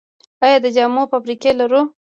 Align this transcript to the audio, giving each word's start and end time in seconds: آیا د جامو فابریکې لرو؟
آیا 0.43 0.57
د 0.63 0.67
جامو 0.75 1.03
فابریکې 1.11 1.51
لرو؟ 1.59 1.81